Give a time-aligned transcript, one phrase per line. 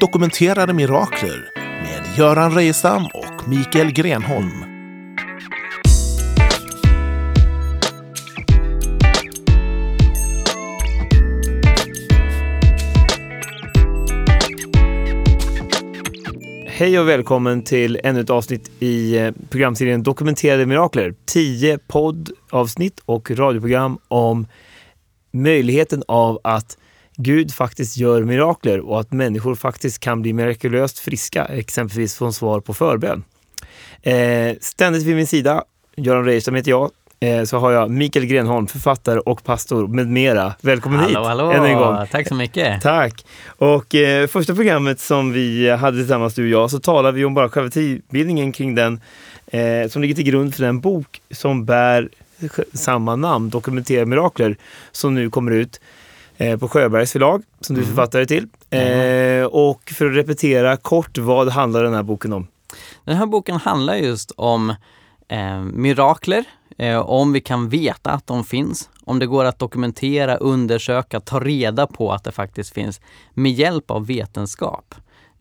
[0.00, 1.50] dokumenterade mirakler
[1.82, 4.64] med Göran Reijestam och Mikael Grenholm.
[16.66, 21.14] Hej och välkommen till ännu ett avsnitt i eh, programserien Dokumenterade mirakler.
[21.24, 24.46] Tio poddavsnitt och radioprogram om
[25.32, 26.77] möjligheten av att
[27.20, 32.60] Gud faktiskt gör mirakler och att människor faktiskt kan bli mirakulöst friska, exempelvis från svar
[32.60, 33.24] på förbön.
[34.02, 35.64] Eh, ständigt vid min sida,
[35.96, 40.54] Göran Reijerstam heter jag, eh, så har jag Mikael Grenholm, författare och pastor med mera.
[40.60, 41.50] Välkommen hallå, hit hallå.
[41.50, 42.06] än en gång.
[42.10, 42.82] Tack så mycket.
[42.82, 43.24] Tack!
[43.46, 47.34] Och eh, första programmet som vi hade tillsammans du och jag så talade vi om
[47.34, 49.00] bara själva tidbildningen kring den
[49.46, 52.08] eh, som ligger till grund för den bok som bär
[52.72, 54.56] samma namn, Dokumentera mirakler,
[54.92, 55.80] som nu kommer ut
[56.60, 57.96] på Sjöbergs förlag som du är Mm.
[57.96, 58.46] författare till.
[58.70, 62.46] Eh, och för att repetera kort, vad handlar den här boken om?
[63.04, 64.74] Den här boken handlar just om
[65.28, 66.44] eh, mirakler,
[66.78, 71.40] eh, om vi kan veta att de finns, om det går att dokumentera, undersöka, ta
[71.40, 73.00] reda på att det faktiskt finns
[73.34, 74.94] med hjälp av vetenskap.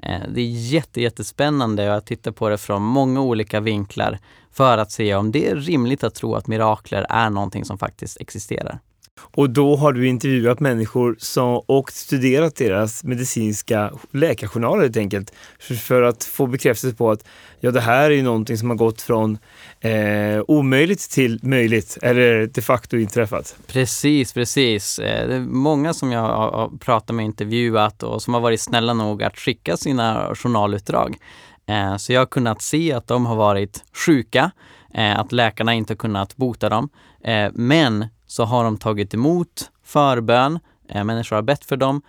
[0.04, 4.20] Eh, det är jätte, jättespännande att titta på det från många olika vinklar
[4.52, 8.18] för att se om det är rimligt att tro att mirakler är någonting som faktiskt
[8.22, 8.80] existerar.
[9.20, 15.34] Och då har du intervjuat människor som, och studerat deras medicinska läkarjournaler helt enkelt.
[15.60, 17.24] För, för att få bekräftelse på att
[17.60, 19.38] ja, det här är ju någonting som har gått från
[19.80, 23.56] eh, omöjligt till möjligt eller de facto inträffat.
[23.68, 25.00] Precis, precis.
[25.00, 28.62] Eh, det är många som jag har har pratat med, intervjuat och som har varit
[28.62, 31.18] snälla nog att skicka sina journalutdrag.
[31.68, 34.52] Eh, så jag har kunnat se att de har varit sjuka,
[34.94, 36.90] eh, att läkarna inte har kunnat bota dem.
[37.24, 40.60] Eh, men så har de tagit emot förbön,
[40.94, 42.02] människor har bett för dem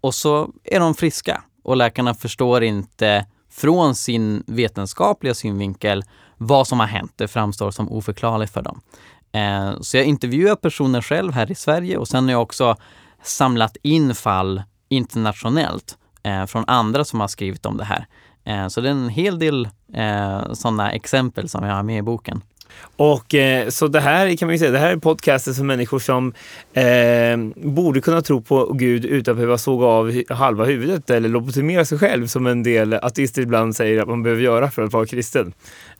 [0.00, 1.42] och så är de friska.
[1.62, 6.04] Och läkarna förstår inte från sin vetenskapliga synvinkel
[6.36, 7.12] vad som har hänt.
[7.16, 8.80] Det framstår som oförklarligt för dem.
[9.80, 12.76] Så jag intervjuar personer själv här i Sverige och sen har jag också
[13.22, 15.98] samlat in fall internationellt
[16.46, 18.06] från andra som har skrivit om det här.
[18.44, 22.02] Eh, Så det är en hel del eh, sådana exempel som jag har med i
[22.02, 22.42] boken.
[22.96, 25.98] Och eh, så det här kan man ju säga, det här är podcasten för människor
[25.98, 26.34] som
[26.72, 31.84] eh, borde kunna tro på Gud utan att behöva såga av halva huvudet eller lobotomera
[31.84, 35.06] sig själv som en del ateister ibland säger att man behöver göra för att vara
[35.06, 35.52] kristen.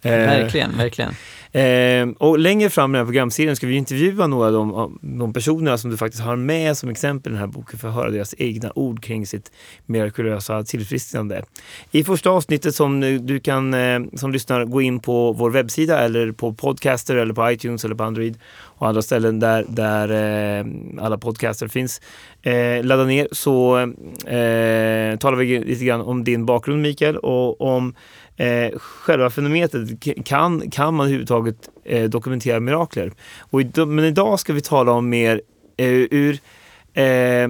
[0.02, 1.14] Eh, Verkligen, verkligen.
[1.52, 5.32] Eh, och längre fram i den här programserien ska vi intervjua några av de, de
[5.32, 8.10] personerna som du faktiskt har med som exempel i den här boken för att höra
[8.10, 9.52] deras egna ord kring sitt
[9.86, 11.42] mirakulösa tillfrisknande.
[11.90, 16.32] I första avsnittet som du kan eh, som lyssnar gå in på vår webbsida eller
[16.32, 18.38] på Podcaster eller på iTunes eller på Android
[18.80, 20.08] och andra ställen där, där
[20.58, 20.66] eh,
[21.04, 22.00] alla podcaster finns.
[22.42, 23.78] Eh, ladda ner så
[24.26, 27.94] eh, talar vi lite grann om din bakgrund Mikael och om
[28.40, 29.72] eh, själva fenomenet.
[30.24, 33.12] Kan, kan man överhuvudtaget eh, dokumentera mirakler?
[33.40, 35.40] Och id- men idag ska vi tala om mer
[35.76, 36.38] eh, ur
[36.94, 37.48] eh,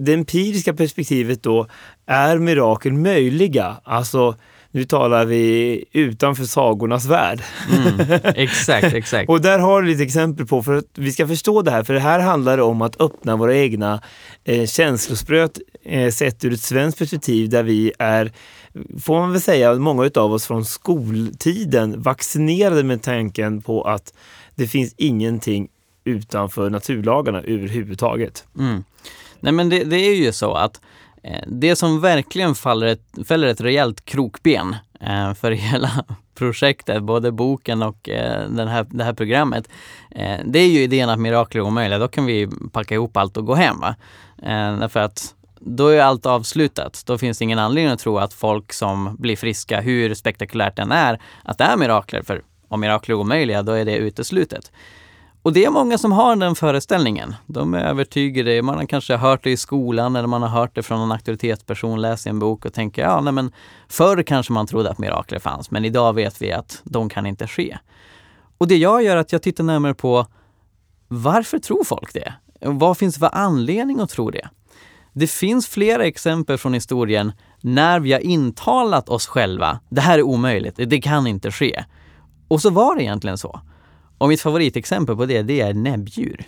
[0.00, 1.66] det empiriska perspektivet då.
[2.06, 3.76] Är mirakel möjliga?
[3.84, 4.36] Alltså,
[4.70, 7.42] nu talar vi utanför sagornas värld.
[7.72, 9.28] Mm, exakt, exakt.
[9.28, 11.94] Och där har du lite exempel på, för att vi ska förstå det här, för
[11.94, 14.00] det här handlar om att öppna våra egna
[14.44, 18.32] eh, känslospröt eh, sett ur ett svenskt perspektiv där vi är,
[19.00, 24.14] får man väl säga, många utav oss från skoltiden vaccinerade med tanken på att
[24.54, 25.68] det finns ingenting
[26.04, 28.44] utanför naturlagarna överhuvudtaget.
[28.58, 28.84] Mm.
[29.40, 30.80] Nej men det, det är ju så att
[31.22, 37.32] eh, det som verkligen faller ett, fäller ett rejält krokben eh, för hela projektet, både
[37.32, 39.68] boken och eh, den här, det här programmet,
[40.10, 41.98] eh, det är ju idén att mirakler är omöjliga.
[41.98, 43.80] Då kan vi packa ihop allt och gå hem.
[43.80, 43.96] Va?
[44.42, 45.34] Eh, därför att
[45.66, 47.02] då är allt avslutat.
[47.06, 50.92] Då finns det ingen anledning att tro att folk som blir friska, hur spektakulärt den
[50.92, 52.22] är, att det är mirakler.
[52.22, 54.72] För om mirakler är omöjliga, då är det uteslutet.
[55.42, 57.34] Och det är många som har den föreställningen.
[57.46, 60.82] De är övertygade, man har kanske hört det i skolan eller man har hört det
[60.82, 63.52] från en auktoritetsperson, läst i en bok och tänker ja, nej men
[63.88, 67.46] förr kanske man trodde att mirakler fanns, men idag vet vi att de kan inte
[67.46, 67.78] ske.
[68.58, 70.26] Och det jag gör är att jag tittar närmare på
[71.08, 72.34] varför tror folk det?
[72.60, 74.48] Vad finns det för anledning att tro det?
[75.16, 80.22] Det finns flera exempel från historien när vi har intalat oss själva, det här är
[80.22, 81.84] omöjligt, det kan inte ske.
[82.48, 83.60] Och så var det egentligen så.
[84.18, 86.46] Och mitt favoritexempel på det, det är näbbdjur.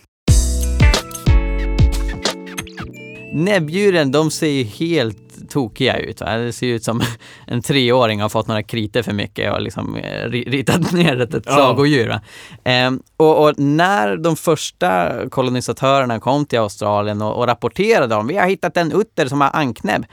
[3.34, 5.25] Näbbdjuren, de ser ju helt
[5.56, 6.20] tokiga ut.
[6.20, 6.36] Va?
[6.36, 7.02] Det ser ut som
[7.46, 11.34] en treåring har fått några kritor för mycket och liksom eh, ri- ritat ner ett,
[11.34, 12.20] ett sagodjur.
[12.64, 18.36] Ehm, och, och när de första kolonisatörerna kom till Australien och, och rapporterade om vi
[18.36, 20.06] har hittat en utter som har anknäbb.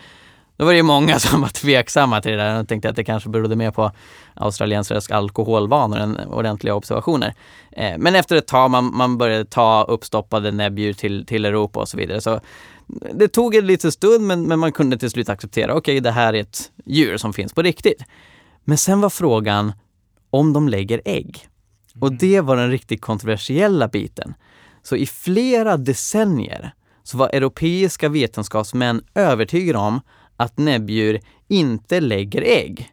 [0.57, 3.03] Då var det ju många som var tveksamma till det där och tänkte att det
[3.03, 3.91] kanske berodde mer på
[4.33, 7.33] australiensares alkoholvanor än ordentliga observationer.
[7.71, 11.87] Eh, men efter ett tag man, man började ta uppstoppade näbbdjur till, till Europa och
[11.87, 12.21] så vidare.
[12.21, 12.39] Så
[13.13, 16.11] det tog en liten stund men, men man kunde till slut acceptera, okej okay, det
[16.11, 18.03] här är ett djur som finns på riktigt.
[18.63, 19.73] Men sen var frågan
[20.29, 21.47] om de lägger ägg.
[21.99, 22.17] Och mm.
[22.17, 24.33] det var den riktigt kontroversiella biten.
[24.83, 30.01] Så i flera decennier så var europeiska vetenskapsmän övertygade om
[30.37, 32.89] att näbbdjur inte lägger ägg.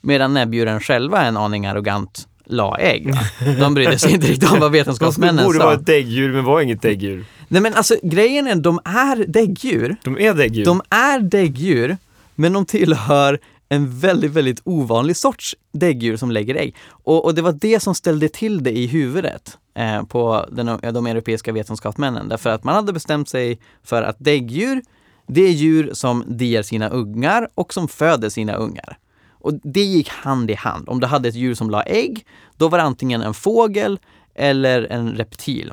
[0.00, 3.14] Medan näbbdjuren själva en aning arrogant la ägg.
[3.14, 3.20] Va?
[3.60, 5.42] De brydde sig inte riktigt om vad vetenskapsmännen sa.
[5.42, 7.24] De borde vara ett däggdjur men var inget däggdjur.
[7.52, 9.96] Nej men alltså grejen är, de är däggdjur.
[10.04, 10.64] De är däggdjur.
[10.64, 11.96] De är däggdjur,
[12.34, 13.38] men de tillhör
[13.68, 16.76] en väldigt, väldigt ovanlig sorts däggdjur som lägger ägg.
[16.88, 21.06] Och, och, det var det som ställde till det i huvudet eh, på den, de
[21.06, 22.28] europeiska vetenskapsmännen.
[22.28, 24.82] Därför att man hade bestämt sig för att däggdjur,
[25.26, 28.98] det är djur som diar sina ungar och som föder sina ungar.
[29.30, 30.88] Och det gick hand i hand.
[30.88, 32.26] Om du hade ett djur som la ägg,
[32.56, 33.98] då var det antingen en fågel
[34.34, 35.72] eller en reptil.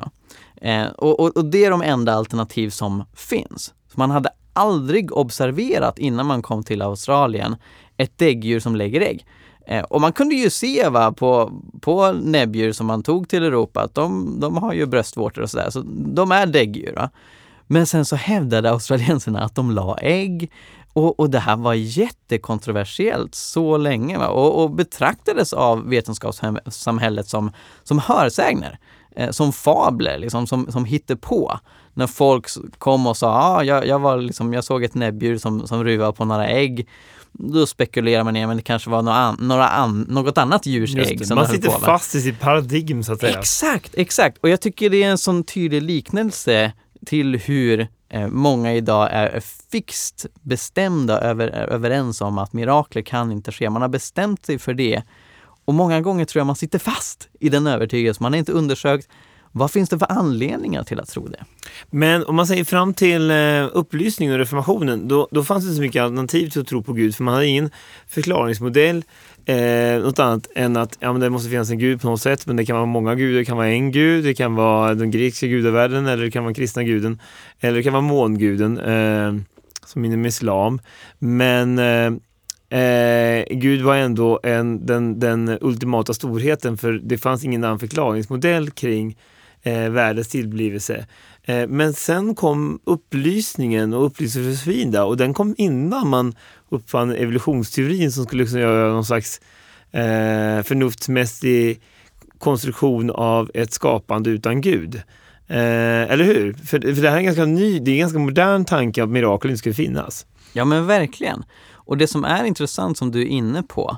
[0.60, 3.74] Eh, och, och, och, det är de enda alternativ som finns.
[3.92, 7.56] Så man hade aldrig observerat innan man kom till Australien
[7.96, 9.26] ett däggdjur som lägger ägg.
[9.66, 13.80] Eh, och man kunde ju se va, på, på näbbdjur som man tog till Europa
[13.80, 16.92] att de, de har ju bröstvårtor och sådär, så de är däggdjur.
[16.94, 17.10] Va?
[17.66, 20.50] Men sen så hävdade australienserna att de la ägg
[20.92, 24.28] och, och det här var jättekontroversiellt så länge va?
[24.28, 27.52] Och, och betraktades av vetenskapssamhället som,
[27.82, 28.78] som hörsägner,
[29.16, 30.86] eh, som fabler, liksom, som, som
[31.20, 31.60] på
[31.94, 32.46] när folk
[32.78, 36.12] kom och sa ah, jag, jag, var liksom, jag såg ett näbbdjur som, som ruvade
[36.12, 36.88] på några ägg.
[37.32, 40.96] Då spekulerar man i att det kanske var några an, några an, något annat djurs
[40.96, 41.26] ägg.
[41.26, 43.38] Som man sitter fast i sitt paradigm så att säga.
[43.38, 44.38] Exakt, exakt.
[44.42, 46.72] Och jag tycker det är en sån tydlig liknelse
[47.06, 53.52] till hur eh, många idag är fixt bestämda över, överens om att mirakler kan inte
[53.52, 53.70] ske.
[53.70, 55.02] Man har bestämt sig för det.
[55.70, 58.22] Och många gånger tror jag man sitter fast i den övertygelsen.
[58.22, 59.08] Man har inte undersökt
[59.52, 61.44] vad finns det för anledningar till att tro det?
[61.90, 63.36] Men om man säger fram till eh,
[63.72, 66.92] upplysningen och reformationen, då, då fanns det inte så mycket alternativ till att tro på
[66.92, 67.70] Gud, för man hade ingen
[68.08, 69.04] förklaringsmodell,
[69.44, 72.46] eh, något annat än att ja, men det måste finnas en gud på något sätt,
[72.46, 75.10] men det kan vara många gudar, det kan vara en gud, det kan vara den
[75.10, 77.20] grekiska gudavärlden, eller det kan vara kristna guden,
[77.60, 79.42] eller det kan vara månguden, eh,
[79.86, 80.80] som inom islam.
[81.18, 82.10] Men eh,
[82.70, 88.70] Eh, Gud var ändå en, den, den ultimata storheten för det fanns ingen annan förklaringsmodell
[88.70, 89.18] kring
[89.62, 91.06] eh, världens tillblivelse.
[91.42, 96.34] Eh, men sen kom upplysningen och upplysningsfilosofin och den kom innan man
[96.68, 99.40] uppfann evolutionsteorin som skulle liksom göra någon slags
[99.90, 101.80] eh, förnuftsmässig
[102.38, 104.94] konstruktion av ett skapande utan Gud.
[105.46, 106.52] Eh, eller hur?
[106.52, 109.08] För, för det här är en ganska ny, det är en ganska modern tanke att
[109.08, 110.26] mirakel inte skulle finnas.
[110.52, 111.44] Ja men verkligen.
[111.90, 113.96] Och det som är intressant som du är inne på,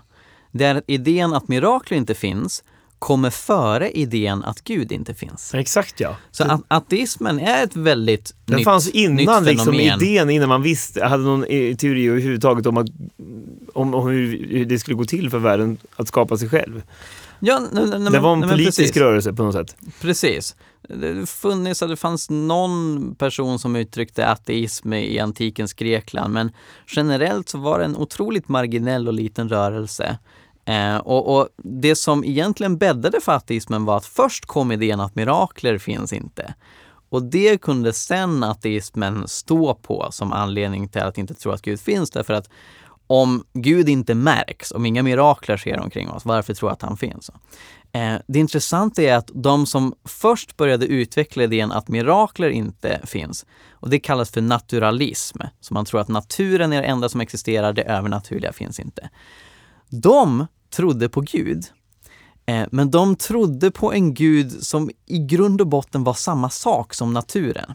[0.50, 2.64] det är att idén att mirakler inte finns
[3.02, 5.54] kommer före idén att Gud inte finns.
[5.54, 6.16] Exakt ja.
[6.30, 11.22] Så ateismen är ett väldigt Den nytt, fanns innan liksom, idén, innan man visste, hade
[11.22, 11.42] någon
[11.76, 12.86] teori överhuvudtaget om, att,
[13.74, 16.82] om, om hur det skulle gå till för världen att skapa sig själv.
[17.40, 19.76] Ja, nej, nej, det var en nej, politisk rörelse på något sätt.
[20.00, 20.56] Precis.
[20.88, 26.50] Det funnits, det fanns någon person som uttryckte ateism i antikens Grekland men
[26.86, 30.18] generellt så var det en otroligt marginell och liten rörelse.
[30.64, 35.14] Eh, och, och, det som egentligen bäddade för ateismen var att först kom idén att
[35.14, 36.54] mirakler finns inte.
[37.08, 41.80] Och det kunde sen ateismen stå på som anledning till att inte tro att Gud
[41.80, 42.48] finns därför att
[43.06, 47.30] om Gud inte märks, om inga mirakler sker omkring oss, varför tror att han finns?
[47.92, 53.46] Eh, det intressanta är att de som först började utveckla idén att mirakler inte finns,
[53.70, 57.72] och det kallas för naturalism, så man tror att naturen är det enda som existerar,
[57.72, 59.10] det övernaturliga finns inte.
[59.92, 61.64] De trodde på Gud,
[62.46, 66.94] eh, men de trodde på en gud som i grund och botten var samma sak
[66.94, 67.74] som naturen.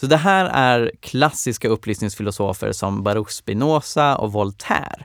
[0.00, 5.04] Så det här är klassiska upplysningsfilosofer som Baruch Spinoza och Voltaire.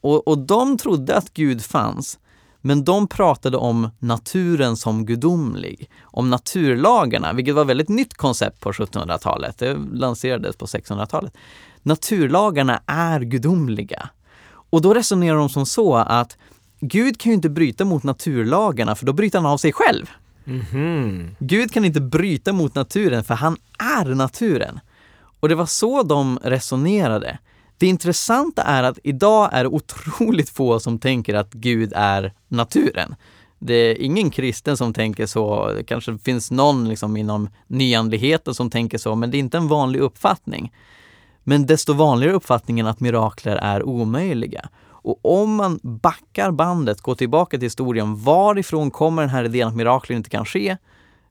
[0.00, 2.18] Och, och de trodde att Gud fanns,
[2.60, 8.60] men de pratade om naturen som gudomlig, om naturlagarna, vilket var ett väldigt nytt koncept
[8.60, 9.58] på 1700-talet.
[9.58, 11.34] Det lanserades på 1600-talet.
[11.82, 14.10] Naturlagarna är gudomliga.
[14.72, 16.36] Och då resonerar de som så att
[16.80, 20.10] Gud kan ju inte bryta mot naturlagarna för då bryter han av sig själv.
[20.46, 21.34] Mm -hmm.
[21.38, 24.80] Gud kan inte bryta mot naturen för han är naturen.
[25.40, 27.38] Och det var så de resonerade.
[27.78, 33.14] Det intressanta är att idag är det otroligt få som tänker att Gud är naturen.
[33.58, 35.72] Det är ingen kristen som tänker så.
[35.72, 39.68] Det kanske finns någon liksom inom nyandligheten som tänker så, men det är inte en
[39.68, 40.72] vanlig uppfattning.
[41.44, 44.68] Men desto vanligare uppfattningen att mirakler är omöjliga.
[44.84, 49.76] Och om man backar bandet, går tillbaka till historien, varifrån kommer den här idén att
[49.76, 50.76] mirakler inte kan ske?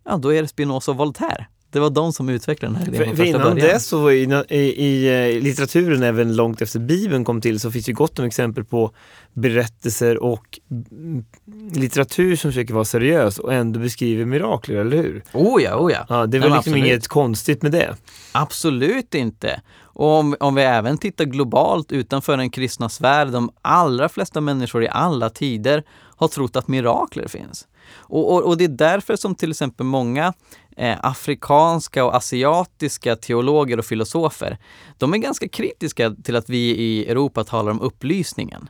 [0.03, 1.47] Ja, då är det Spinoza och Voltaire.
[1.71, 3.57] Det var de som utvecklade den här idén För, för innan början.
[3.57, 7.85] dess så i, i, i eh, litteraturen, även långt efter Bibeln kom till, så finns
[7.85, 8.91] det gott om exempel på
[9.33, 11.25] berättelser och mm,
[11.73, 15.23] litteratur som försöker vara seriös och ändå beskriver mirakler, eller hur?
[15.33, 16.05] Oh ja, oh ja.
[16.09, 16.85] Ja, det är väl liksom absolut.
[16.85, 17.95] inget konstigt med det.
[18.31, 19.61] Absolut inte.
[19.93, 24.83] Och om, om vi även tittar globalt utanför den kristna sfär, de allra flesta människor
[24.83, 25.83] i alla tider
[26.15, 27.67] har trott att mirakler finns.
[27.93, 30.33] Och, och, och det är därför som till exempel många
[30.77, 34.57] eh, afrikanska och asiatiska teologer och filosofer,
[34.97, 38.69] de är ganska kritiska till att vi i Europa talar om upplysningen.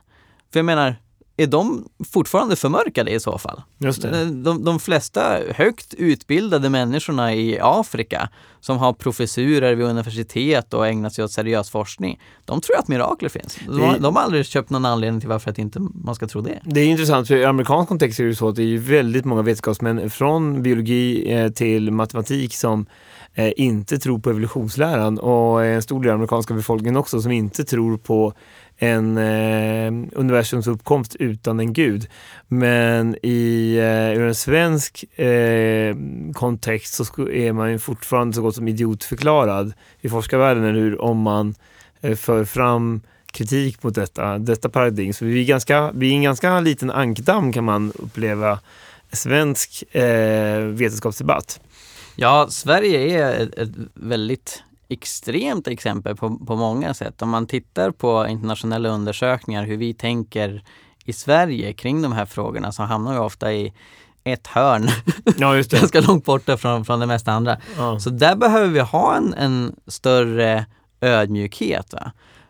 [0.52, 0.96] För jag menar,
[1.42, 3.62] är de fortfarande förmörkade i så fall?
[3.78, 4.24] Just det.
[4.24, 8.28] De, de flesta högt utbildade människorna i Afrika
[8.60, 13.28] som har professurer vid universitet och ägnat sig åt seriös forskning, de tror att mirakler
[13.28, 13.58] finns.
[13.66, 16.60] De, de har aldrig köpt någon anledning till varför att inte man ska tro det.
[16.64, 19.24] Det är intressant, för i amerikansk kontext är det ju så att det är väldigt
[19.24, 22.86] många vetenskapsmän från biologi eh, till matematik som
[23.34, 27.64] eh, inte tror på evolutionsläran och en stor del av amerikanska befolkningen också som inte
[27.64, 28.32] tror på
[28.76, 32.06] en eh, universums uppkomst utan en gud.
[32.48, 35.96] Men i eh, ur en svensk eh,
[36.34, 41.00] kontext så är man ju fortfarande så gott som idiotförklarad i forskarvärlden, hur?
[41.00, 41.54] Om man
[42.00, 43.00] eh, för fram
[43.32, 45.12] kritik mot detta, detta paradigm.
[45.12, 48.58] Så vi är, ganska, vi är en ganska liten ankdamm kan man uppleva
[49.12, 51.60] svensk eh, vetenskapsdebatt.
[52.16, 57.22] Ja, Sverige är ett, ett väldigt extremt exempel på, på många sätt.
[57.22, 60.64] Om man tittar på internationella undersökningar hur vi tänker
[61.04, 63.72] i Sverige kring de här frågorna så hamnar vi ofta i
[64.24, 64.88] ett hörn,
[65.38, 65.78] Ja, just det.
[65.78, 67.58] ganska långt borta från, från det mesta andra.
[67.76, 68.00] Ja.
[68.00, 70.66] Så där behöver vi ha en, en större
[71.00, 71.94] ödmjukhet.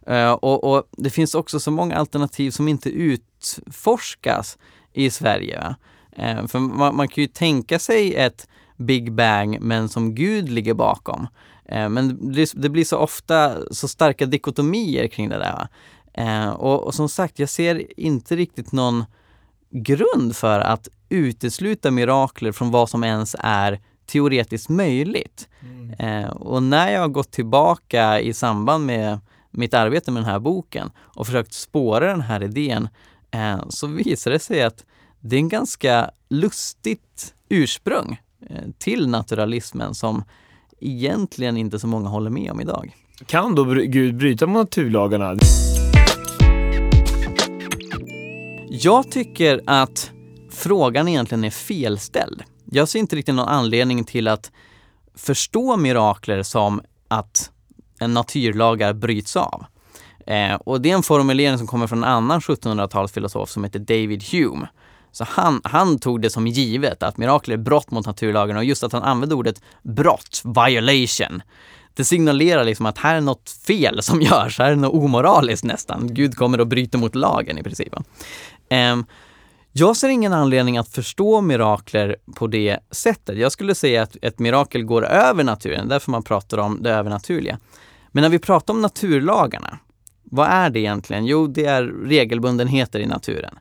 [0.06, 4.58] Eh, och, och det finns också så många alternativ som inte utforskas
[4.92, 5.74] i Sverige.
[6.16, 10.74] Eh, för man, man kan ju tänka sig ett Big Bang men som Gud ligger
[10.74, 11.26] bakom.
[11.68, 15.68] Eh, men det, det blir så ofta så starka dikotomier kring det där.
[16.14, 19.04] Eh, och, och som sagt, jag ser inte riktigt någon
[19.70, 25.48] grund för att utesluta mirakler från vad som ens är teoretiskt möjligt.
[25.98, 29.18] Eh, och när jag har gått tillbaka i samband med
[29.50, 32.88] mitt arbete med den här boken och försökt spåra den här idén
[33.30, 34.84] eh, så visar det sig att
[35.20, 40.24] det är en ganska lustigt ursprung eh, till naturalismen som
[40.82, 42.96] egentligen inte så många håller med om idag.
[43.26, 45.36] Kan då Gud bryta mot naturlagarna?
[48.68, 50.10] Jag tycker att
[50.50, 52.42] frågan egentligen är felställd.
[52.64, 54.52] Jag ser inte riktigt någon anledning till att
[55.14, 57.50] förstå mirakler som att
[57.98, 59.64] en naturlagar bryts av.
[60.26, 64.22] Eh, och det är en formulering som kommer från en annan 1700-talsfilosof som heter David
[64.22, 64.68] Hume.
[65.12, 68.84] Så han, han tog det som givet att mirakler är brott mot naturlagarna och just
[68.84, 71.42] att han använde ordet brott, violation.
[71.94, 76.14] Det signalerar liksom att här är något fel som görs, här är något omoraliskt nästan.
[76.14, 77.94] Gud kommer och bryter mot lagen i princip.
[78.70, 79.06] Um,
[79.72, 83.38] jag ser ingen anledning att förstå mirakler på det sättet.
[83.38, 87.58] Jag skulle säga att ett mirakel går över naturen, därför man pratar om det övernaturliga.
[88.08, 89.78] Men när vi pratar om naturlagarna,
[90.24, 91.26] vad är det egentligen?
[91.26, 93.58] Jo, det är regelbundenheter i naturen.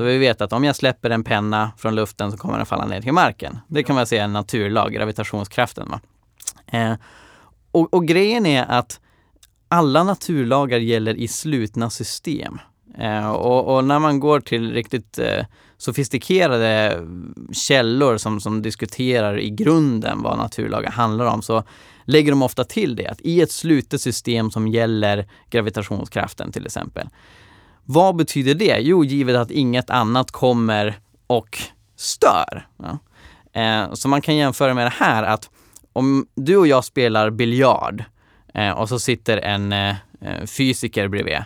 [0.00, 2.86] Så vi vet att om jag släpper en penna från luften så kommer den falla
[2.86, 3.58] ner till marken.
[3.68, 5.88] Det kan man säga är en naturlag, gravitationskraften.
[5.90, 6.00] Va?
[6.66, 6.94] Eh,
[7.70, 9.00] och, och grejen är att
[9.68, 12.58] alla naturlagar gäller i slutna system.
[12.98, 15.44] Eh, och, och när man går till riktigt eh,
[15.78, 17.06] sofistikerade
[17.52, 21.64] källor som, som diskuterar i grunden vad naturlagar handlar om så
[22.04, 27.08] lägger de ofta till det att i ett slutet system som gäller gravitationskraften till exempel.
[27.84, 28.78] Vad betyder det?
[28.80, 31.58] Jo, givet att inget annat kommer och
[31.96, 32.66] stör.
[32.76, 32.98] Ja.
[33.60, 35.50] Eh, så man kan jämföra med det här att
[35.92, 38.04] om du och jag spelar biljard
[38.54, 41.38] eh, och så sitter en eh, eh, fysiker bredvid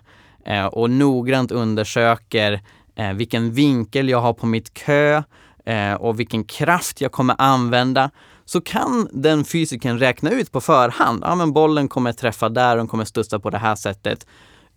[0.46, 2.60] eh, och noggrant undersöker
[2.96, 5.22] eh, vilken vinkel jag har på mitt kö
[5.66, 8.10] eh, och vilken kraft jag kommer använda
[8.44, 12.88] så kan den fysikern räkna ut på förhand, ja men bollen kommer träffa där, den
[12.88, 14.26] kommer studsa på det här sättet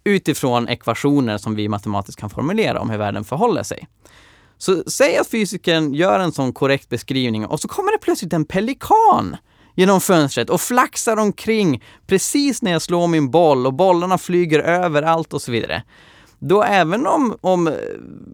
[0.07, 3.87] utifrån ekvationer som vi matematiskt kan formulera om hur världen förhåller sig.
[4.57, 8.45] Så säg att fysikern gör en sån korrekt beskrivning och så kommer det plötsligt en
[8.45, 9.37] pelikan
[9.75, 15.33] genom fönstret och flaxar omkring precis när jag slår min boll och bollarna flyger överallt
[15.33, 15.83] och så vidare.
[16.39, 17.73] Då även om, om eh,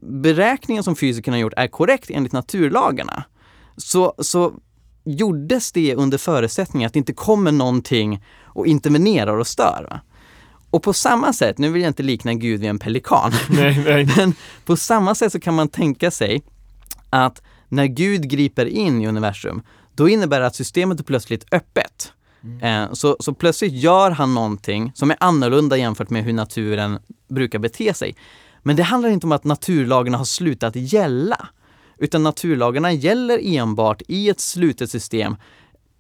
[0.02, 3.24] beräkningen som fysikern har gjort är korrekt enligt naturlagarna
[3.78, 4.54] så, så
[5.06, 9.88] gjordes det under förutsättning att det inte kommer någonting och intervenerar och stör.
[9.90, 10.00] Va?
[10.74, 14.08] Och på samma sätt, nu vill jag inte likna Gud vid en pelikan, Nej, nej.
[14.18, 14.34] men
[14.66, 16.44] på samma sätt så kan man tänka sig
[17.10, 19.62] att när Gud griper in i universum,
[19.96, 22.14] då innebär det att systemet är plötsligt öppet.
[22.62, 27.00] Eh, Så, så plötsligt gör han någonting som är annorlunda jämfört med hur naturen
[27.30, 28.16] brukar bete sig.
[28.64, 31.48] Men det handlar inte om att naturlagarna har slutat gälla.
[31.98, 35.36] Utan naturlagarna gäller enbart i ett slutet system.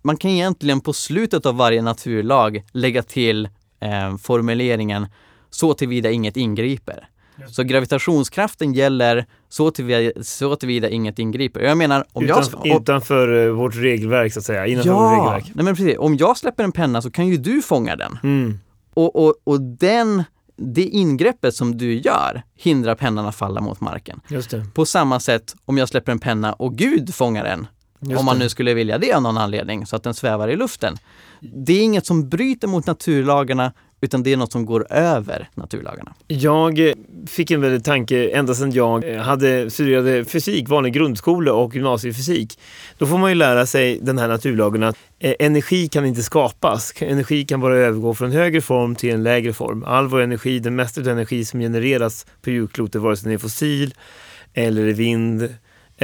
[0.01, 3.49] Man kan egentligen på slutet av varje naturlag lägga till
[3.83, 5.07] eh, formuleringen
[5.49, 7.07] så tillvida inget ingriper.
[7.49, 11.61] Så gravitationskraften gäller så tillvida, så tillvida inget ingriper.
[11.61, 12.43] Jag menar, om jag...
[12.47, 15.51] Utan, utanför eh, vårt regelverk så att säga, innanför vårt Ja, regelverk.
[15.55, 15.97] nej men precis.
[15.97, 18.19] Om jag släpper en penna så kan ju du fånga den.
[18.23, 18.59] Mm.
[18.93, 20.23] Och, och, och den,
[20.57, 24.21] det ingreppet som du gör hindrar pennan att falla mot marken.
[24.73, 27.67] På samma sätt om jag släpper en penna och Gud fångar den,
[28.05, 28.43] Just om man det.
[28.43, 30.97] nu skulle vilja det av någon anledning, så att den svävar i luften.
[31.39, 36.13] Det är inget som bryter mot naturlagarna, utan det är något som går över naturlagarna.
[36.27, 36.93] Jag eh,
[37.27, 42.59] fick en väldig tanke ända sedan jag eh, hade studerade fysik, vanlig grundskola och gymnasiefysik.
[42.97, 46.93] Då får man ju lära sig den här naturlagen att eh, energi kan inte skapas.
[46.97, 49.83] Energi kan bara övergå från en högre form till en lägre form.
[49.83, 53.37] All vår energi, den mesta av energi som genereras på jordklotet, vare sig den är
[53.37, 53.93] fossil
[54.53, 55.49] eller vind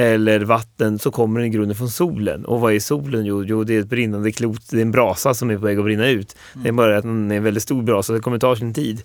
[0.00, 2.44] eller vatten, så kommer den i grunden från solen.
[2.44, 3.24] Och vad är solen?
[3.24, 5.78] Jo, jo det är ett brinnande klot, det är en brasa som är på väg
[5.78, 6.36] att brinna ut.
[6.54, 9.02] Det är bara att den är en väldigt stor brasa, det kommer ta sin tid.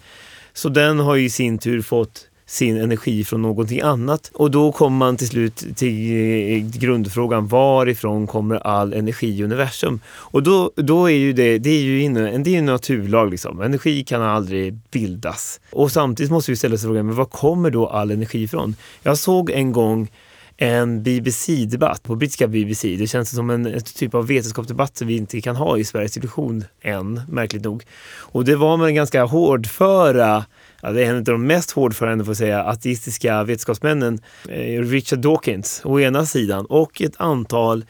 [0.53, 4.31] Så den har ju i sin tur fått sin energi från någonting annat.
[4.33, 6.11] Och då kommer man till slut till
[6.51, 9.99] eh, grundfrågan, varifrån kommer all energi i universum?
[10.07, 13.61] Och då, då är ju det, det är ju inne, det är en naturlag liksom.
[13.61, 15.59] Energi kan aldrig bildas.
[15.71, 18.75] Och samtidigt måste vi ställa oss frågan, men var kommer då all energi ifrån?
[19.03, 20.09] Jag såg en gång
[20.57, 22.95] en BBC-debatt på brittiska BBC.
[22.95, 26.63] Det känns som en typ av vetenskapsdebatt som vi inte kan ha i Sveriges Television
[26.81, 27.83] än, märkligt nog.
[28.17, 30.45] Och det var med en ganska hårdföra,
[30.81, 35.19] ja, det är en av de mest hårdförande, får jag säga, ateistiska vetenskapsmännen, eh, Richard
[35.19, 37.85] Dawkins å ena sidan och ett antal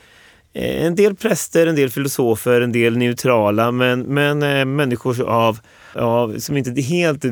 [0.53, 5.59] eh, en del präster, en del filosofer, en del neutrala, men, men eh, människor av,
[5.93, 7.25] av, som inte helt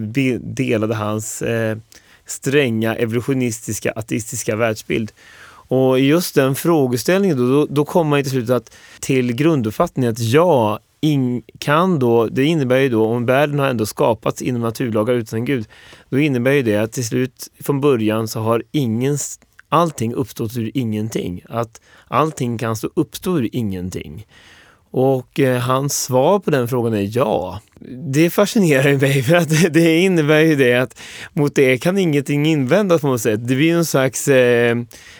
[0.55, 1.77] delade hans eh,
[2.25, 5.11] stränga evolutionistiska ateistiska världsbild.
[5.67, 10.19] Och just den frågeställningen då, då, då kommer man till slut att, till grunduppfattningen att
[10.19, 15.13] ja, in, kan då, det innebär ju då, om världen har ändå skapats inom naturlagar
[15.13, 15.67] utan en gud,
[16.09, 19.17] då innebär ju det att till slut från början så har ingen,
[19.69, 21.43] allting uppstått ur ingenting.
[21.49, 24.25] Att allting kan stå, uppstå ur ingenting.
[24.95, 27.59] Och eh, hans svar på den frågan är ja.
[28.13, 30.99] Det fascinerar mig för att det- det innebär ju det att
[31.33, 33.47] mot det kan ingenting invändas på något sätt.
[33.47, 34.77] Det blir en slags eh,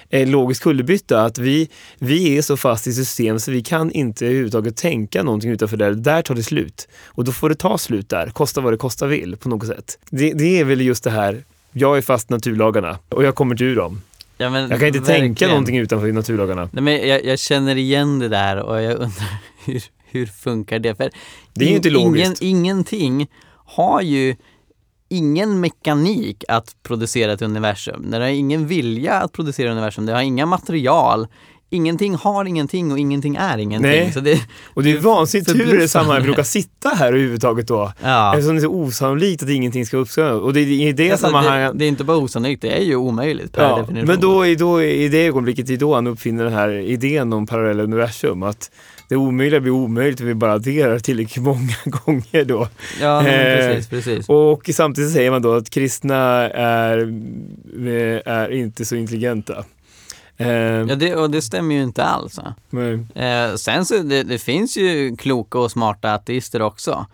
[0.10, 4.26] eh, logisk kullerbytta att vi, vi är så fast i system så vi kan inte
[4.26, 5.92] överhuvudtaget tänka någonting utanför där.
[5.92, 6.88] Där tar det slut.
[7.06, 10.00] Och då får det ta slut där, kosta vad det kosta vill på något sätt.
[10.10, 13.54] Det, det är väl just det här, jag är fast i naturlagarna och jag kommer
[13.54, 14.02] inte ur dem.
[14.38, 15.50] Ja, Jag kan inte tänka verkligen.
[15.52, 16.70] någonting utanför naturlagarna.
[16.72, 20.96] Nej, men jag, jag känner igen det där och jag undrar hur, hur funkar det?
[20.96, 21.10] För
[21.54, 22.42] Det är ju inte logiskt.
[22.42, 23.28] Ingen, ingenting
[23.66, 24.36] har ju
[25.10, 28.12] ingen mekanik att producera ett universum.
[28.12, 30.06] Det har ingen vilja att producera universum.
[30.06, 31.28] Det har inga material.
[31.70, 33.92] Ingenting har ingenting och ingenting är ingenting.
[33.92, 34.14] Nej.
[34.22, 34.40] Det,
[34.74, 37.92] Och det är vansinnigt tur i det sammanhanget råka sitta här överhuvudtaget då.
[38.04, 38.34] ja.
[38.34, 40.24] Eftersom det är så osannolikt att ingenting ska uppstå.
[40.38, 41.72] Och det är i det Alltså, sammanhanget...
[41.72, 44.08] det, det är inte bara osannolikt, det är ju omöjligt per Ja, definition.
[44.08, 47.84] men då, då, i det ögonblicket är då han uppfinner den här idén om parallella
[47.84, 48.44] universum.
[48.44, 48.72] Att
[49.14, 52.68] det omöjliga blir omöjligt och vi bara adderar tillräckligt många gånger då.
[53.02, 54.30] Ja, Eh, precis, precis.
[54.30, 56.16] Och samtidigt säger man då att kristna
[56.50, 56.98] är,
[57.88, 59.64] eh, är inte så intelligenta.
[60.38, 62.40] Eh, Ja, det, och det stämmer ju inte alls.
[63.16, 67.06] Eh, sen så det, det finns ju kloka och smarta ateister också.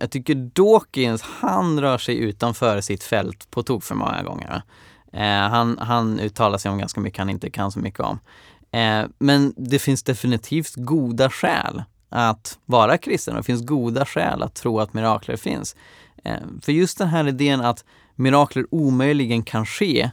[0.00, 4.62] Jag tycker Dawkins, han rör sig utanför sitt fält på tok för många gånger.
[5.50, 8.18] han, han uttalar sig om ganska mycket han inte kan så mycket om.
[8.76, 14.42] Eh, men det finns definitivt goda skäl att vara kristen och det finns goda skäl
[14.42, 15.76] att tro att mirakler finns.
[16.24, 17.84] Eh, för just den här idén att
[18.14, 20.10] mirakler omöjligen kan ske,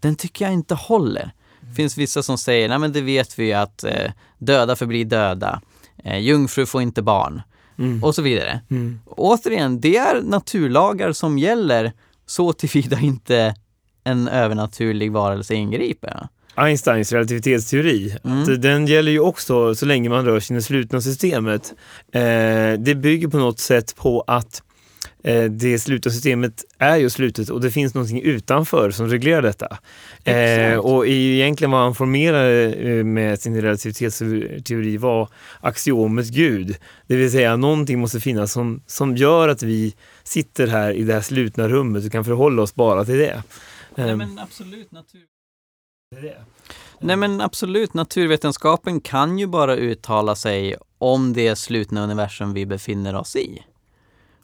[0.00, 1.32] den tycker jag inte håller.
[1.60, 5.60] Det finns vissa som säger, nej men det vet vi att eh, döda förblir döda,
[6.04, 7.42] eh, jungfru får inte barn
[7.78, 8.60] mm, och så vidare.
[8.70, 9.00] mm.
[9.06, 11.92] Återigen, det är naturlagar som gäller
[12.26, 13.54] så tillvida inte
[14.04, 16.28] en övernaturlig varelse ingriper.
[16.54, 18.16] Einsteins relativitetsteori.
[18.24, 18.42] Mm.
[18.42, 21.74] Att den gäller ju också så länge man rör sig i det slutna systemet.
[22.12, 22.20] Eh,
[22.78, 24.62] det bygger på något sätt på att
[25.24, 29.78] eh, det slutna systemet är ju slutet och det finns någonting utanför som reglerar detta.
[30.24, 35.28] Eh, och egentligen vad han formerade eh, med sin relativitetsteori var
[35.60, 36.76] axiomet Gud.
[37.06, 41.14] Det vill säga någonting måste finnas som, som gör att vi sitter här i det
[41.14, 43.42] här slutna rummet och kan förhålla oss bara till det.
[43.94, 45.20] Nej, Ehm, men absolut, natur...
[47.00, 53.14] Nej men absolut, naturvetenskapen kan ju bara uttala sig om det slutna universum vi befinner
[53.14, 53.62] oss i.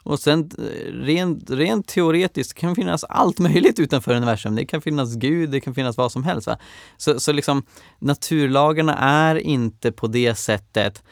[0.03, 4.57] Och sen eh, rent, rent teoretiskt kan det finnas allt möjligt utanför universum.
[4.57, 6.47] Det kan finnas Gud, det kan finnas vad som helst.
[6.47, 6.59] Va?
[6.97, 7.63] Så, så liksom
[7.99, 11.03] naturlagarna är inte på det sättet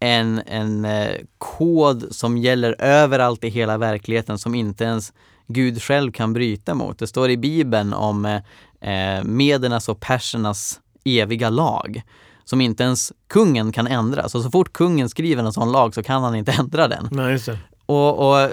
[0.00, 5.12] en, en eh, kod som gäller överallt i hela verkligheten som inte ens
[5.48, 6.98] Gud själv kan bryta mot.
[6.98, 8.40] Det står i Bibeln om eh,
[8.86, 12.02] eh, medernas och persernas eviga lag
[12.44, 14.28] som inte ens kungen kan ändra.
[14.28, 17.08] Så, så fort kungen skriver en sån lag så kan han inte ändra den.
[17.10, 17.38] Nej.
[17.86, 18.50] Och, och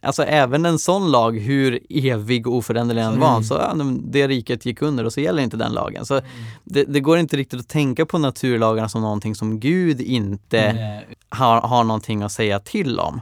[0.00, 3.44] alltså även en sån lag, hur evig och oföränderlig den var, Mm.
[3.44, 6.06] så ja, men det riket gick under och så gäller inte den lagen.
[6.06, 6.20] Så
[6.64, 11.04] det, det går inte riktigt att tänka på naturlagarna som någonting som Gud inte Mm.
[11.28, 13.20] har, har någonting att säga till om.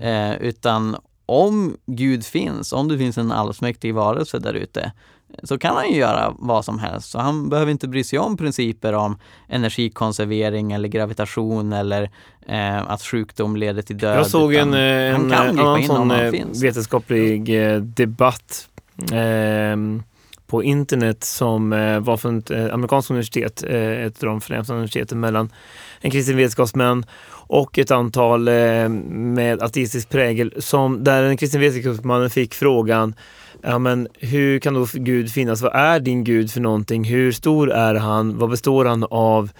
[0.00, 4.92] Eh, utan om Gud finns, om det finns en allsmäktig varelse där ute,
[5.42, 7.10] så kan han ju göra vad som helst.
[7.10, 12.10] Så han behöver inte bry sig om principer om energikonservering eller gravitation eller
[12.46, 14.18] eh, att sjukdom leder till död.
[14.18, 18.68] Jag såg en, eh, en kan eh, annan sån eh, vetenskaplig eh, debatt
[19.12, 20.02] ehm,
[20.48, 24.72] på internet som eh, var från ett eh, amerikanskt universitet, eh, ett av de främsta
[24.72, 25.52] universiteten mellan
[26.00, 32.30] en kristen vetenskapsman och ett antal eh, med ateistisk prägel som där en kristen vetenskapsman
[32.30, 33.14] fick frågan
[33.62, 35.62] Ja, men hur kan då Gud finnas?
[35.62, 37.04] Vad är din Gud för någonting?
[37.04, 38.38] Hur stor är han?
[38.38, 39.50] Vad består han av?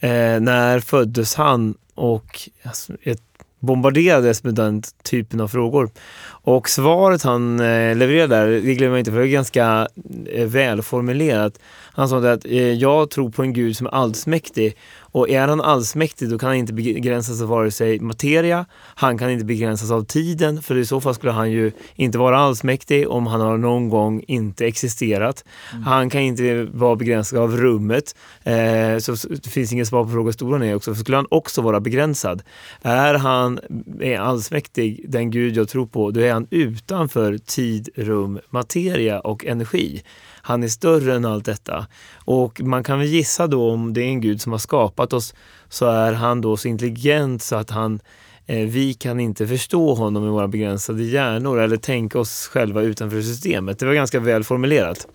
[0.00, 1.74] Eh, när föddes han?
[1.94, 3.27] Och alltså, ett
[3.58, 5.90] bombarderades med den typen av frågor.
[6.28, 9.88] Och svaret han eh, levererade där, det glömmer jag inte för det är ganska
[10.26, 11.58] eh, välformulerat.
[11.92, 14.76] Han sa att eh, jag tror på en gud som är allsmäktig
[15.12, 19.30] och är han allsmäktig då kan han inte begränsas av vare sig materia, han kan
[19.30, 23.26] inte begränsas av tiden för i så fall skulle han ju inte vara allsmäktig om
[23.26, 25.44] han har någon gång inte existerat.
[25.84, 30.10] Han kan inte vara begränsad av rummet, eh, så så det finns inget svar på
[30.10, 32.42] frågan hur stor han är också, för skulle han också vara begränsad.
[32.82, 33.60] Är han
[34.00, 39.44] är allsmäktig, den gud jag tror på, då är han utanför tid, rum, materia och
[39.44, 40.02] energi.
[40.42, 41.86] Han är större än allt detta.
[42.14, 45.34] Och man kan väl gissa då om det är en gud som har skapat oss
[45.68, 48.00] så är han då så intelligent så att han
[48.46, 53.22] eh, vi kan inte förstå honom med våra begränsade hjärnor eller tänka oss själva utanför
[53.22, 53.78] systemet.
[53.78, 55.06] Det var ganska väl formulerat.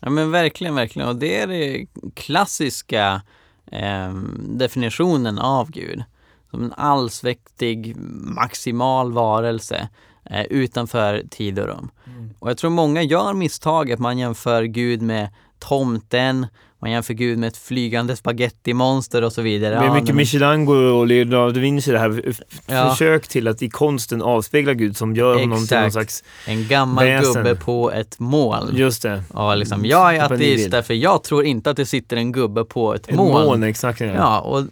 [0.00, 1.08] Ja men verkligen, verkligen.
[1.08, 3.22] Och det är det klassiska
[3.72, 6.02] eh, definitionen av Gud.
[6.50, 7.96] Som en allsmäktig,
[8.36, 9.88] maximal varelse
[10.30, 11.90] eh, utanför tid och rum.
[12.38, 15.28] Och jag tror många gör misstaget, man jämför Gud med
[15.68, 16.46] tomten,
[16.82, 19.74] man jämför Gud med ett flygande spagettimonster och så vidare.
[19.74, 22.34] Det är Ja, mycket men- Michelangelo och Leonardo da Vinci det här
[22.66, 22.90] Ja.
[22.90, 25.92] försök till att i konsten avspegla Gud som gör honom till någon Exakt.
[25.92, 27.32] slags, En gammal väsen.
[27.34, 28.76] gubbe på ett moln.
[28.76, 32.32] just det, Ja, liksom, jag är ateist därför jag tror inte att det sitter en
[32.32, 33.32] gubbe på ett ett moln.
[33.46, 34.00] moln exakt.
[34.00, 34.06] Ja.
[34.06, 34.62] Ja, och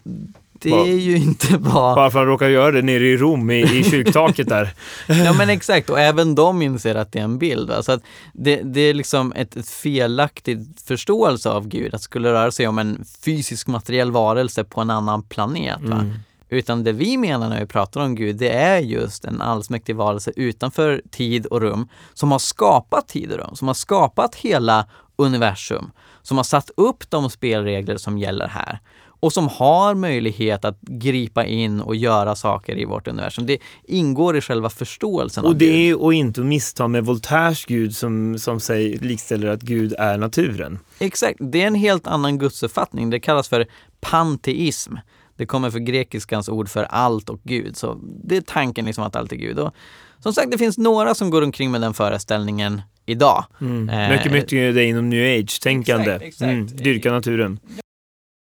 [0.62, 1.72] det Bara- är ju inte bra.
[1.94, 4.74] Bara för att han råkar göra det nere i Rom i, i kyrktaket där.
[5.08, 7.68] Ja men exakt, och även de inser att det är en bild.
[7.68, 7.82] Va?
[7.82, 12.32] Så att det, det är liksom ett, ett felaktigt förståelse av Gud, att det skulle
[12.32, 15.80] röra sig om en fysisk materiell varelse på en annan planet.
[15.80, 16.12] Mm.
[16.48, 20.32] Utan det vi menar när vi pratar om Gud, det är just en allsmäktig varelse
[20.36, 25.90] utanför tid och rum, som har skapat tid och rum, som har skapat hela universum,
[26.22, 28.78] som har satt upp de spelregler som gäller här
[29.22, 33.46] och som har möjlighet att gripa in och göra saker i vårt universum.
[33.46, 35.68] Det ingår i själva förståelsen Och av Gud.
[35.68, 39.94] det är och inte att missta med Voltaires Gud som, som säger, likställer att Gud
[39.98, 40.78] är naturen.
[40.98, 43.10] Exakt, det är en helt annan gudsuppfattning.
[43.10, 43.66] Det kallas för
[44.00, 44.94] panteism.
[45.36, 47.76] Det kommer för grekiskans ord för allt och Gud.
[47.76, 49.58] Så det är tanken liksom att allt är Gud.
[49.58, 49.74] Och
[50.22, 53.44] som sagt, det finns några som går omkring med den föreställningen idag.
[53.60, 53.88] Mm.
[53.88, 56.30] Eh, mycket, mycket det inom new age-tänkande.
[56.40, 56.66] Mm.
[56.66, 57.58] Dyrka naturen.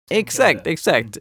[0.09, 1.17] Exakt, exakt.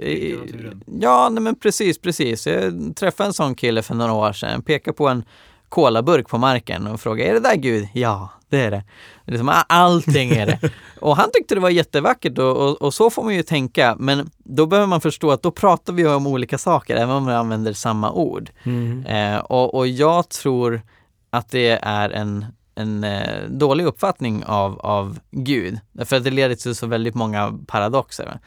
[1.00, 2.46] Ja, nej men precis, precis.
[2.46, 4.62] Jag träffade en sån kille för några år sedan.
[4.62, 5.24] Pekade på en
[5.68, 7.88] kolaburk på marken och frågade, är det där Gud?
[7.92, 8.84] Ja, det är det.
[9.26, 10.58] liksom, "Ah, allting är det.
[11.00, 13.96] och han tyckte det var jättevackert och, och, och så får man ju tänka.
[13.98, 17.32] Men då behöver man förstå att då pratar vi om olika saker, även om vi
[17.32, 18.50] använder samma ord.
[18.64, 19.06] Mm.
[19.06, 20.82] Eh, och, och jag tror
[21.30, 25.78] att det är en, en eh, dålig uppfattning av, av Gud.
[25.92, 28.38] Därför att det leder till så väldigt många paradoxer.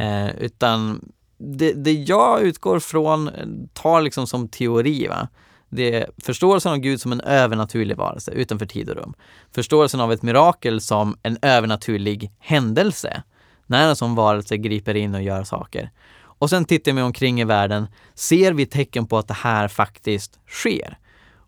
[0.00, 1.00] Eh, utan
[1.38, 3.30] det, det jag utgår från,
[3.72, 5.28] tar liksom som teori, va?
[5.68, 9.14] Det är förståelsen av Gud som en övernaturlig varelse utanför tid och rum.
[9.54, 13.22] Förståelsen av ett mirakel som en övernaturlig händelse.
[13.66, 15.90] När en sån varelse griper in och gör saker.
[16.42, 17.86] Och sen tittar vi omkring i världen.
[18.14, 20.98] Ser vi tecken på att det här faktiskt sker?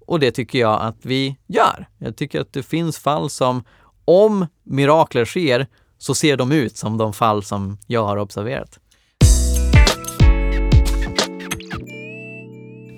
[0.07, 1.89] Och det tycker jag att vi gör.
[1.99, 3.65] Jag tycker att det finns fall som,
[4.05, 5.67] om mirakler sker,
[5.99, 8.79] så ser de ut som de fall som jag har observerat.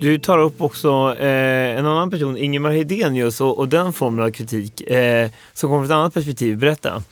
[0.00, 4.30] Du tar upp också eh, en annan person, Ingemar Hedenius, och, och den formen av
[4.30, 6.58] kritik eh, som kommer från ett annat perspektiv.
[6.58, 7.02] Berätta.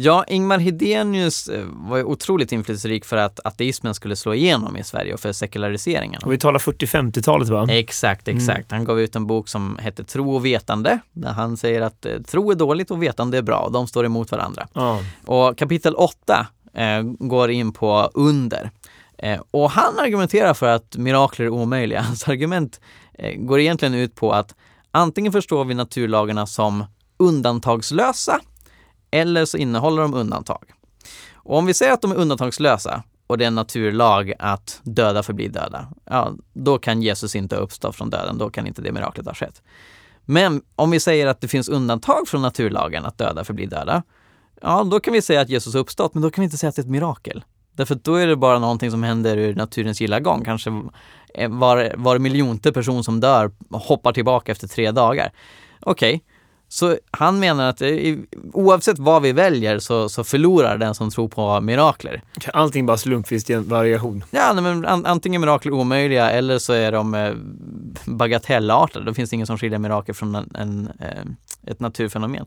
[0.00, 4.84] Ja, Ingmar Hedenius eh, var ju otroligt inflytelserik för att ateismen skulle slå igenom i
[4.84, 6.20] Sverige och för sekulariseringen.
[6.24, 7.66] Och vi talar 40-50-talet va?
[7.70, 8.38] Exakt, Mm.
[8.38, 8.70] exakt.
[8.70, 12.12] Han gav ut en bok som hette Tro och vetande, där han säger att eh,
[12.22, 14.68] tro är dåligt och vetande är bra och de står emot varandra.
[14.72, 15.00] Ja.
[15.26, 18.70] Och kapitel 8 eh, går in på under.
[19.18, 22.00] Eh, och han argumenterar för att mirakler är omöjliga.
[22.06, 22.80] Hans argument
[23.18, 24.54] eh, går egentligen ut på att
[24.90, 26.84] antingen förstår vi naturlagarna som
[27.18, 28.40] undantagslösa
[29.10, 30.64] eller så innehåller de undantag.
[31.34, 35.22] Och om vi säger att de är undantagslösa och det är en naturlag att döda
[35.22, 39.26] förblir döda, ja, då kan Jesus inte uppstå från döden, då kan inte det miraklet
[39.26, 39.62] ha skett.
[40.24, 44.02] Men om vi säger att det finns undantag från naturlagen att döda förblir döda,
[44.62, 46.68] ja, då kan vi säga att Jesus har uppstått, men då kan vi inte säga
[46.68, 47.44] att det är ett mirakel.
[47.72, 50.44] Därför att då är det bara någonting som händer ur naturens gilla gång.
[50.44, 50.70] Kanske
[51.48, 55.32] var, var miljonte person som dör hoppar tillbaka efter tre dagar.
[55.80, 56.24] Okej,
[56.68, 57.82] så han menar att
[58.52, 62.22] oavsett vad vi väljer så, så förlorar den som tror på mirakler.
[62.52, 64.24] Allting bara slumpvis i en variation.
[64.30, 67.32] Ja, nej, men an, antingen mirakel omöjliga eller så är de eh,
[68.06, 69.04] bagatellartade.
[69.04, 72.46] Då finns det ingen som skiljer mirakel från en, en, eh, ett naturfenomen.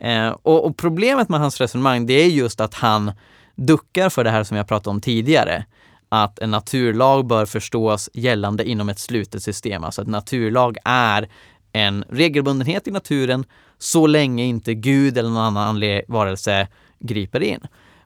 [0.00, 3.12] Eh, och, och problemet med hans resonemang det är just att han
[3.56, 5.64] duckar för det här som jag pratade om tidigare.
[6.08, 9.84] Att en naturlag bör förstås gällande inom ett slutet system.
[9.84, 11.28] Alltså att naturlag är
[11.72, 13.44] en regelbundenhet i naturen
[13.78, 17.60] så länge inte Gud eller någon annan varelse griper in.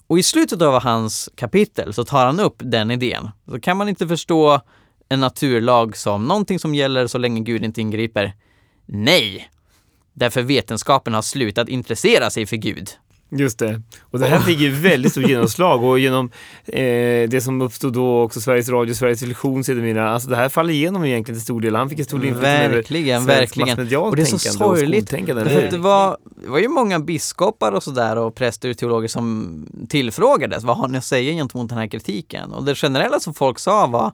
[0.07, 3.31] Och i slutet av hans kapitel så tar han upp den idén.
[3.51, 4.61] Så kan man inte förstå
[5.09, 8.33] en naturlag som någonting som gäller så länge Gud inte ingriper?
[8.87, 9.51] Nej!
[10.13, 12.91] Därför vetenskapen har slutat intressera sig för Gud.
[13.37, 13.83] Just det.
[14.11, 16.31] Och det här fick ju väldigt stort genomslag och genom
[16.67, 20.11] eh, det som uppstod då också Sveriges Radio, Sveriges Television sedermera.
[20.11, 21.75] Alltså det här faller igenom egentligen till stor del.
[21.75, 23.79] Han fick en stor inflytande Verkligen, verkligen.
[23.97, 25.15] Och det är så sorgligt.
[25.15, 29.67] att det, var, det var ju många biskopar och sådär och präster och teologer som
[29.89, 30.65] tillfrågades.
[30.65, 32.53] Vad har ni att säga gentemot den här kritiken?
[32.53, 34.13] Och det generella som folk sa var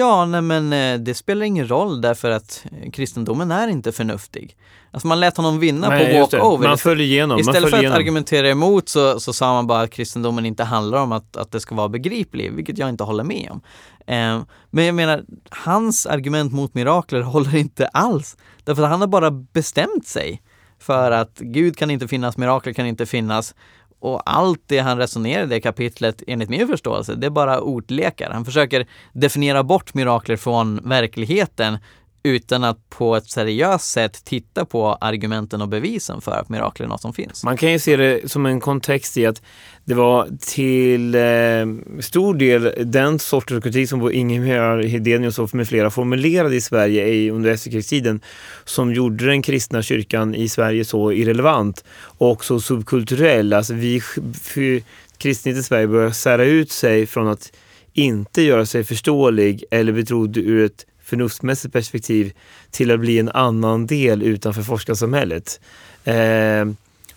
[0.00, 4.56] Ja, nej men eh, det spelar ingen roll därför att eh, kristendomen är inte förnuftig.
[4.90, 6.68] Alltså man lät honom vinna Nej, på walkover.
[6.68, 7.38] Man följer igenom.
[7.38, 7.98] Istället följer för att igenom.
[7.98, 11.60] argumentera emot så, så sa man bara att kristendomen inte handlar om att, att det
[11.60, 13.60] ska vara begriplig, vilket jag inte håller med om.
[14.06, 18.36] Eh, men jag menar, hans argument mot mirakler håller inte alls.
[18.64, 20.42] Därför att han har bara bestämt sig
[20.78, 23.54] för att Gud kan inte finnas, mirakler kan inte finnas.
[24.00, 28.30] Och allt det han resonerar i det kapitlet, enligt min förståelse, det är bara ordlekar.
[28.30, 31.78] Han försöker definiera bort mirakler från verkligheten
[32.22, 36.88] utan att på ett seriöst sätt titta på argumenten och bevisen för att mirakel är
[36.88, 37.44] något som finns.
[37.44, 39.42] Man kan ju se det som en kontext i att
[39.84, 45.90] det var till eh, stor del den sortens kritik som Ingemar Hedenius och med flera
[45.90, 48.20] formulerade i Sverige i, under efterkrigstiden
[48.64, 53.52] som gjorde den kristna kyrkan i Sverige så irrelevant och så subkulturell.
[53.52, 54.00] Alltså vi
[54.42, 54.82] för,
[55.18, 57.52] kristnet i Sverige började sära ut sig från att
[57.92, 62.32] inte göra sig förståelig eller betrodd ur ett förnuftsmässigt perspektiv
[62.70, 65.60] till att bli en annan del utanför forskarsamhället.
[66.04, 66.64] Eh,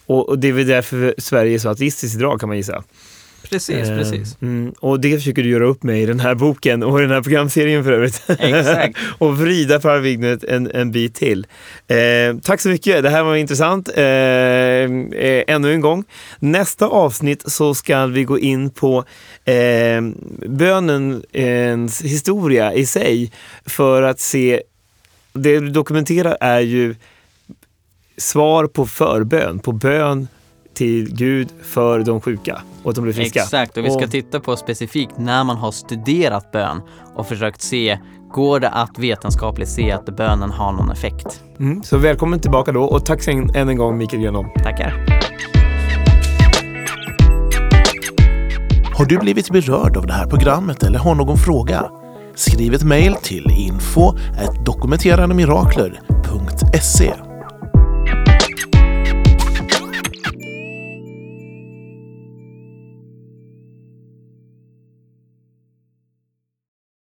[0.06, 2.84] och, och det är väl därför Sverige är så ateistiskt idag kan man gissa.
[3.54, 4.38] Precis, Eh, precis.
[4.42, 7.12] Mm, och det försöker du göra upp med i den här boken och i den
[7.12, 8.24] här programserien för övrigt.
[8.28, 8.98] Exakt.
[9.18, 11.48] och vrida paradigmet en, en bit till.
[11.88, 11.98] Eh,
[12.44, 13.90] tack så mycket, det här var intressant.
[13.96, 16.04] Eh, eh, ännu en gång.
[16.40, 19.06] Nästa avsnitt så ska vi gå in på
[19.46, 20.02] eh,
[20.48, 23.32] bönens historia i sig
[23.66, 24.62] för att se,
[25.34, 26.96] det du dokumenterar är ju
[28.18, 30.28] svar på förbön, på bön
[30.74, 33.40] till Gud för de sjuka och att de blir friska.
[33.40, 36.82] Exakt, och vi ska Och- titta på specifikt när man har studerat bön
[37.16, 38.00] och försökt se,
[38.32, 41.44] går det att vetenskapligt se att bönen har någon effekt?
[41.60, 44.48] Mm, så välkommen tillbaka då och tack sen, än en gång Mikael Grenholm.
[44.64, 45.06] Tackar.
[48.98, 51.86] Har du blivit berörd av det här programmet eller har någon fråga?
[52.36, 54.14] Skriv ett mejl till info
[54.66, 57.14] dokumenterandemirakler.se